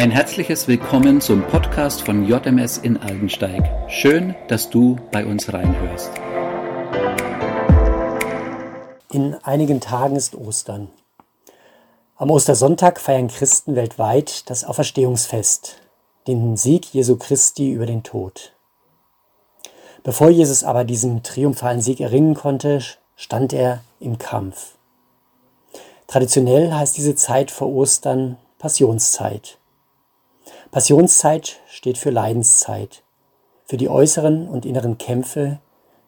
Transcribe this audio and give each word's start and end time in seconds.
Ein 0.00 0.10
herzliches 0.10 0.66
Willkommen 0.66 1.20
zum 1.20 1.42
Podcast 1.46 2.00
von 2.00 2.24
JMS 2.24 2.78
in 2.78 2.96
Aldensteig. 2.96 3.70
Schön, 3.90 4.34
dass 4.48 4.70
du 4.70 4.96
bei 5.12 5.26
uns 5.26 5.52
reinhörst. 5.52 6.10
In 9.12 9.34
einigen 9.42 9.82
Tagen 9.82 10.16
ist 10.16 10.34
Ostern. 10.34 10.88
Am 12.16 12.30
Ostersonntag 12.30 12.98
feiern 12.98 13.28
Christen 13.28 13.76
weltweit 13.76 14.48
das 14.48 14.64
Auferstehungsfest, 14.64 15.82
den 16.26 16.56
Sieg 16.56 16.94
Jesu 16.94 17.16
Christi 17.16 17.70
über 17.70 17.84
den 17.84 18.02
Tod. 18.02 18.54
Bevor 20.02 20.30
Jesus 20.30 20.64
aber 20.64 20.84
diesen 20.84 21.22
triumphalen 21.22 21.82
Sieg 21.82 22.00
erringen 22.00 22.32
konnte, 22.32 22.80
stand 23.16 23.52
er 23.52 23.82
im 24.00 24.16
Kampf. 24.16 24.76
Traditionell 26.06 26.72
heißt 26.72 26.96
diese 26.96 27.16
Zeit 27.16 27.50
vor 27.50 27.68
Ostern 27.68 28.38
Passionszeit. 28.58 29.59
Passionszeit 30.70 31.58
steht 31.68 31.98
für 31.98 32.10
Leidenszeit, 32.10 33.02
für 33.64 33.76
die 33.76 33.88
äußeren 33.88 34.48
und 34.48 34.64
inneren 34.64 34.98
Kämpfe, 34.98 35.58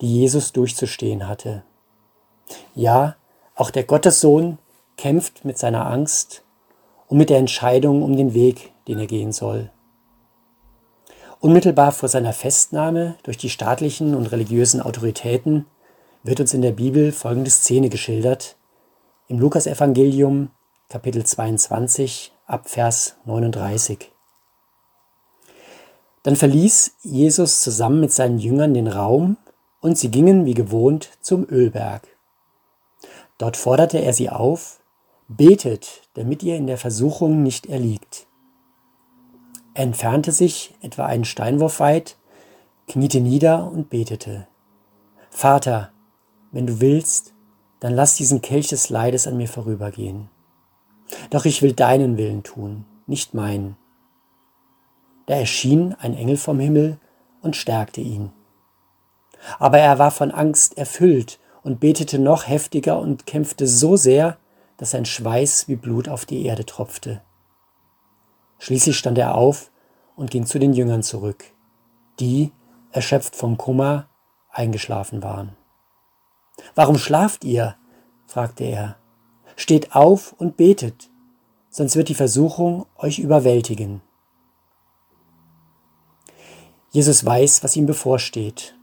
die 0.00 0.20
Jesus 0.20 0.52
durchzustehen 0.52 1.28
hatte. 1.28 1.62
Ja, 2.74 3.16
auch 3.54 3.70
der 3.70 3.84
Gottessohn 3.84 4.56
kämpft 4.96 5.44
mit 5.44 5.58
seiner 5.58 5.86
Angst 5.86 6.42
und 7.08 7.18
mit 7.18 7.28
der 7.28 7.38
Entscheidung 7.38 8.02
um 8.02 8.16
den 8.16 8.32
Weg, 8.32 8.72
den 8.88 8.98
er 8.98 9.06
gehen 9.06 9.32
soll. 9.32 9.70
Unmittelbar 11.40 11.92
vor 11.92 12.08
seiner 12.08 12.32
Festnahme 12.32 13.16
durch 13.24 13.36
die 13.36 13.50
staatlichen 13.50 14.14
und 14.14 14.32
religiösen 14.32 14.80
Autoritäten 14.80 15.66
wird 16.22 16.40
uns 16.40 16.54
in 16.54 16.62
der 16.62 16.72
Bibel 16.72 17.12
folgende 17.12 17.50
Szene 17.50 17.90
geschildert, 17.90 18.56
im 19.28 19.38
Lukasevangelium 19.38 20.50
Kapitel 20.88 21.24
22 21.24 22.32
ab 22.46 22.70
Vers 22.70 23.16
39. 23.26 24.15
Dann 26.26 26.34
verließ 26.34 26.96
Jesus 27.04 27.62
zusammen 27.62 28.00
mit 28.00 28.12
seinen 28.12 28.38
Jüngern 28.38 28.74
den 28.74 28.88
Raum 28.88 29.36
und 29.80 29.96
sie 29.96 30.10
gingen 30.10 30.44
wie 30.44 30.54
gewohnt 30.54 31.10
zum 31.20 31.46
Ölberg. 31.48 32.02
Dort 33.38 33.56
forderte 33.56 33.98
er 33.98 34.12
sie 34.12 34.28
auf, 34.28 34.80
betet, 35.28 36.02
damit 36.14 36.42
ihr 36.42 36.56
in 36.56 36.66
der 36.66 36.78
Versuchung 36.78 37.44
nicht 37.44 37.66
erliegt. 37.66 38.26
Er 39.74 39.84
entfernte 39.84 40.32
sich 40.32 40.74
etwa 40.80 41.06
einen 41.06 41.24
Steinwurf 41.24 41.78
weit, 41.78 42.16
kniete 42.88 43.20
nieder 43.20 43.70
und 43.70 43.88
betete. 43.88 44.48
Vater, 45.30 45.92
wenn 46.50 46.66
du 46.66 46.80
willst, 46.80 47.34
dann 47.78 47.94
lass 47.94 48.16
diesen 48.16 48.42
Kelch 48.42 48.66
des 48.66 48.90
Leides 48.90 49.28
an 49.28 49.36
mir 49.36 49.48
vorübergehen. 49.48 50.28
Doch 51.30 51.44
ich 51.44 51.62
will 51.62 51.72
deinen 51.72 52.16
Willen 52.16 52.42
tun, 52.42 52.84
nicht 53.06 53.32
meinen. 53.32 53.76
Da 55.26 55.34
erschien 55.34 55.94
ein 55.98 56.14
Engel 56.14 56.36
vom 56.36 56.58
Himmel 56.58 56.98
und 57.42 57.56
stärkte 57.56 58.00
ihn. 58.00 58.32
Aber 59.58 59.78
er 59.78 59.98
war 59.98 60.10
von 60.10 60.30
Angst 60.30 60.78
erfüllt 60.78 61.38
und 61.62 61.80
betete 61.80 62.18
noch 62.18 62.48
heftiger 62.48 62.98
und 62.98 63.26
kämpfte 63.26 63.66
so 63.66 63.96
sehr, 63.96 64.38
dass 64.76 64.92
sein 64.92 65.04
Schweiß 65.04 65.68
wie 65.68 65.76
Blut 65.76 66.08
auf 66.08 66.24
die 66.24 66.44
Erde 66.44 66.64
tropfte. 66.64 67.22
Schließlich 68.58 68.96
stand 68.96 69.18
er 69.18 69.34
auf 69.34 69.70
und 70.14 70.30
ging 70.30 70.46
zu 70.46 70.58
den 70.58 70.72
Jüngern 70.72 71.02
zurück, 71.02 71.44
die, 72.20 72.52
erschöpft 72.92 73.36
vom 73.36 73.58
Kummer, 73.58 74.08
eingeschlafen 74.50 75.22
waren. 75.22 75.56
Warum 76.74 76.98
schlaft 76.98 77.44
ihr? 77.44 77.76
fragte 78.26 78.64
er. 78.64 78.96
Steht 79.56 79.94
auf 79.94 80.32
und 80.32 80.56
betet, 80.56 81.10
sonst 81.68 81.96
wird 81.96 82.08
die 82.08 82.14
Versuchung 82.14 82.86
euch 82.96 83.18
überwältigen. 83.18 84.02
Jesus 86.96 87.26
weiß, 87.26 87.62
was 87.62 87.76
ihm 87.76 87.84
bevorsteht. 87.84 88.74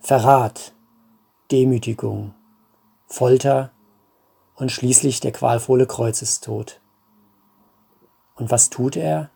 Verrat, 0.00 0.72
Demütigung, 1.52 2.34
Folter 3.06 3.70
und 4.56 4.72
schließlich 4.72 5.20
der 5.20 5.30
qualvolle 5.30 5.86
Kreuzestod. 5.86 6.80
Und 8.34 8.50
was 8.50 8.70
tut 8.70 8.96
er? 8.96 9.30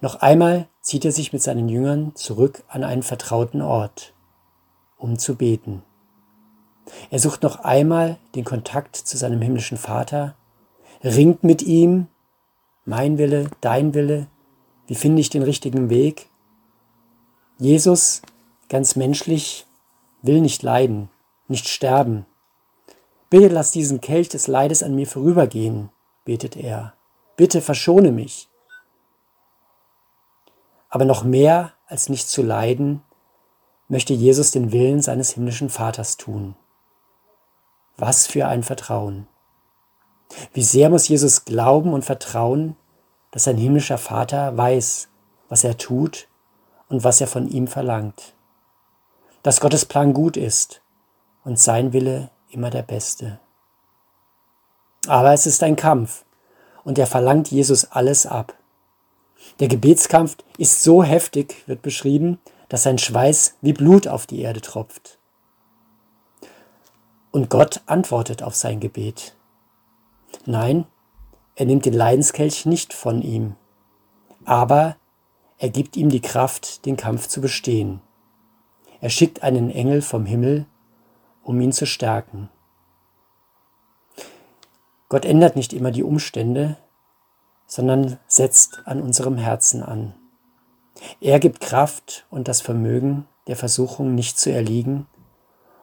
Noch 0.00 0.16
einmal 0.16 0.66
zieht 0.80 1.04
er 1.04 1.12
sich 1.12 1.32
mit 1.32 1.40
seinen 1.40 1.68
Jüngern 1.68 2.16
zurück 2.16 2.64
an 2.66 2.82
einen 2.82 3.04
vertrauten 3.04 3.62
Ort, 3.62 4.12
um 4.96 5.20
zu 5.20 5.36
beten. 5.36 5.84
Er 7.10 7.20
sucht 7.20 7.44
noch 7.44 7.60
einmal 7.60 8.18
den 8.34 8.44
Kontakt 8.44 8.96
zu 8.96 9.16
seinem 9.16 9.40
himmlischen 9.40 9.78
Vater, 9.78 10.34
ringt 11.04 11.44
mit 11.44 11.62
ihm, 11.62 12.08
mein 12.84 13.18
Wille, 13.18 13.52
dein 13.60 13.94
Wille, 13.94 14.26
wie 14.88 14.96
finde 14.96 15.20
ich 15.20 15.30
den 15.30 15.44
richtigen 15.44 15.90
Weg? 15.90 16.28
Jesus, 17.60 18.22
ganz 18.68 18.94
menschlich, 18.94 19.66
will 20.22 20.40
nicht 20.40 20.62
leiden, 20.62 21.10
nicht 21.48 21.66
sterben. 21.66 22.24
Bitte 23.30 23.48
lass 23.48 23.72
diesen 23.72 24.00
Kelch 24.00 24.28
des 24.28 24.46
Leides 24.46 24.84
an 24.84 24.94
mir 24.94 25.08
vorübergehen, 25.08 25.90
betet 26.24 26.56
er. 26.56 26.94
Bitte 27.36 27.60
verschone 27.60 28.12
mich. 28.12 28.48
Aber 30.88 31.04
noch 31.04 31.24
mehr 31.24 31.72
als 31.86 32.08
nicht 32.08 32.28
zu 32.28 32.42
leiden, 32.42 33.02
möchte 33.88 34.14
Jesus 34.14 34.52
den 34.52 34.70
Willen 34.70 35.02
seines 35.02 35.32
himmlischen 35.32 35.68
Vaters 35.68 36.16
tun. 36.16 36.54
Was 37.96 38.28
für 38.28 38.46
ein 38.46 38.62
Vertrauen. 38.62 39.26
Wie 40.52 40.62
sehr 40.62 40.90
muss 40.90 41.08
Jesus 41.08 41.44
glauben 41.44 41.92
und 41.92 42.04
vertrauen, 42.04 42.76
dass 43.32 43.44
sein 43.44 43.56
himmlischer 43.56 43.98
Vater 43.98 44.56
weiß, 44.56 45.08
was 45.48 45.64
er 45.64 45.76
tut 45.76 46.28
und 46.88 47.04
was 47.04 47.20
er 47.20 47.26
von 47.26 47.48
ihm 47.48 47.66
verlangt. 47.66 48.34
Dass 49.42 49.60
Gottes 49.60 49.84
Plan 49.84 50.12
gut 50.12 50.36
ist 50.36 50.82
und 51.44 51.58
sein 51.58 51.92
Wille 51.92 52.30
immer 52.50 52.70
der 52.70 52.82
beste. 52.82 53.38
Aber 55.06 55.32
es 55.32 55.46
ist 55.46 55.62
ein 55.62 55.76
Kampf 55.76 56.24
und 56.84 56.98
er 56.98 57.06
verlangt 57.06 57.50
Jesus 57.50 57.84
alles 57.92 58.26
ab. 58.26 58.54
Der 59.60 59.68
Gebetskampf 59.68 60.36
ist 60.56 60.82
so 60.82 61.02
heftig, 61.02 61.62
wird 61.66 61.82
beschrieben, 61.82 62.38
dass 62.68 62.82
sein 62.82 62.98
Schweiß 62.98 63.56
wie 63.60 63.72
Blut 63.72 64.08
auf 64.08 64.26
die 64.26 64.40
Erde 64.40 64.60
tropft. 64.60 65.18
Und 67.30 67.50
Gott 67.50 67.82
antwortet 67.86 68.42
auf 68.42 68.54
sein 68.54 68.80
Gebet. 68.80 69.36
Nein, 70.44 70.86
er 71.54 71.66
nimmt 71.66 71.86
den 71.86 71.94
Leidenskelch 71.94 72.66
nicht 72.66 72.92
von 72.92 73.22
ihm, 73.22 73.56
aber 74.44 74.96
er 75.58 75.70
gibt 75.70 75.96
ihm 75.96 76.08
die 76.08 76.20
Kraft, 76.20 76.86
den 76.86 76.96
Kampf 76.96 77.26
zu 77.26 77.40
bestehen. 77.40 78.00
Er 79.00 79.10
schickt 79.10 79.42
einen 79.42 79.70
Engel 79.70 80.02
vom 80.02 80.24
Himmel, 80.24 80.66
um 81.42 81.60
ihn 81.60 81.72
zu 81.72 81.86
stärken. 81.86 82.48
Gott 85.08 85.24
ändert 85.24 85.56
nicht 85.56 85.72
immer 85.72 85.90
die 85.90 86.02
Umstände, 86.02 86.76
sondern 87.66 88.18
setzt 88.26 88.82
an 88.86 89.02
unserem 89.02 89.36
Herzen 89.36 89.82
an. 89.82 90.14
Er 91.20 91.40
gibt 91.40 91.60
Kraft 91.60 92.26
und 92.30 92.48
das 92.48 92.60
Vermögen, 92.60 93.26
der 93.46 93.56
Versuchung 93.56 94.14
nicht 94.14 94.38
zu 94.38 94.52
erliegen 94.52 95.06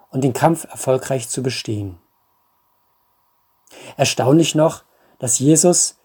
und 0.10 0.24
den 0.24 0.34
Kampf 0.34 0.66
erfolgreich 0.66 1.28
zu 1.30 1.44
bestehen. 1.44 1.98
Erstaunlich 3.98 4.56
noch, 4.56 4.84
dass 5.20 5.40
Jesus 5.40 6.00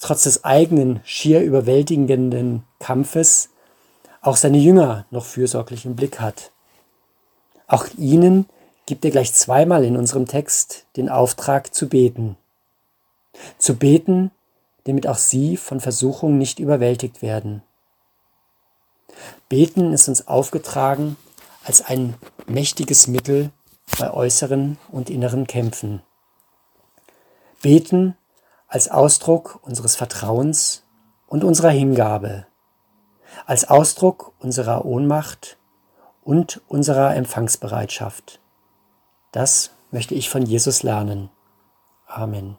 trotz 0.00 0.24
des 0.24 0.44
eigenen 0.44 1.00
schier 1.04 1.42
überwältigenden 1.42 2.64
Kampfes 2.78 3.50
auch 4.20 4.36
seine 4.36 4.58
Jünger 4.58 5.06
noch 5.10 5.24
fürsorglich 5.24 5.84
im 5.84 5.96
Blick 5.96 6.20
hat. 6.20 6.50
Auch 7.66 7.86
ihnen 7.96 8.46
gibt 8.86 9.04
er 9.04 9.10
gleich 9.10 9.32
zweimal 9.32 9.84
in 9.84 9.96
unserem 9.96 10.26
Text 10.26 10.86
den 10.96 11.08
Auftrag 11.08 11.74
zu 11.74 11.88
beten. 11.88 12.36
Zu 13.58 13.76
beten, 13.76 14.30
damit 14.84 15.06
auch 15.06 15.18
sie 15.18 15.56
von 15.56 15.80
Versuchung 15.80 16.38
nicht 16.38 16.58
überwältigt 16.58 17.22
werden. 17.22 17.62
Beten 19.48 19.92
ist 19.92 20.08
uns 20.08 20.28
aufgetragen 20.28 21.16
als 21.64 21.82
ein 21.82 22.14
mächtiges 22.46 23.08
Mittel 23.08 23.50
bei 23.98 24.12
äußeren 24.12 24.78
und 24.90 25.10
inneren 25.10 25.46
Kämpfen. 25.46 26.02
Beten 27.62 28.16
als 28.76 28.90
Ausdruck 28.90 29.58
unseres 29.62 29.96
Vertrauens 29.96 30.82
und 31.26 31.44
unserer 31.44 31.70
Hingabe, 31.70 32.44
als 33.46 33.70
Ausdruck 33.70 34.34
unserer 34.38 34.84
Ohnmacht 34.84 35.56
und 36.22 36.60
unserer 36.68 37.16
Empfangsbereitschaft. 37.16 38.38
Das 39.32 39.70
möchte 39.92 40.14
ich 40.14 40.28
von 40.28 40.42
Jesus 40.42 40.82
lernen. 40.82 41.30
Amen. 42.06 42.58